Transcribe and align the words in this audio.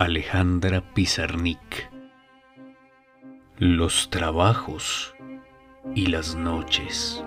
Alejandra 0.00 0.94
Pizarnik. 0.94 1.90
Los 3.56 4.10
trabajos 4.10 5.12
y 5.92 6.06
las 6.06 6.36
noches. 6.36 7.20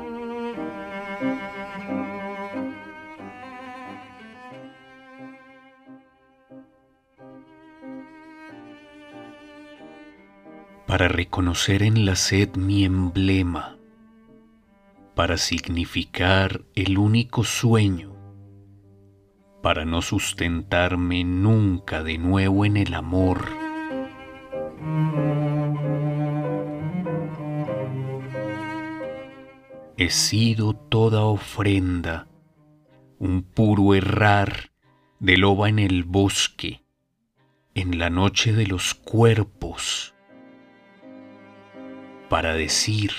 Para 10.87 11.09
reconocer 11.09 11.83
en 11.83 12.05
la 12.05 12.15
sed 12.15 12.55
mi 12.55 12.85
emblema, 12.85 13.75
para 15.13 15.35
significar 15.35 16.61
el 16.75 16.97
único 16.97 17.43
sueño, 17.43 18.10
para 19.61 19.85
no 19.85 20.01
sustentarme 20.01 21.23
nunca 21.23 22.03
de 22.03 22.17
nuevo 22.17 22.65
en 22.65 22.77
el 22.77 22.93
amor. 22.93 23.45
He 29.97 30.09
sido 30.09 30.73
toda 30.73 31.21
ofrenda, 31.25 32.27
un 33.19 33.43
puro 33.43 33.93
errar 33.93 34.71
de 35.19 35.37
loba 35.37 35.69
en 35.69 35.77
el 35.77 36.05
bosque, 36.05 36.83
en 37.75 37.99
la 37.99 38.09
noche 38.09 38.53
de 38.53 38.65
los 38.65 38.95
cuerpos, 38.95 40.15
para 42.29 42.53
decir 42.55 43.11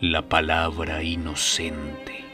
la 0.00 0.28
palabra 0.28 1.04
inocente. 1.04 2.25